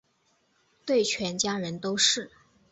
[0.83, 2.31] 对全家人都是